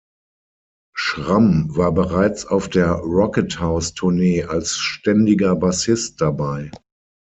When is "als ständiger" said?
4.45-5.55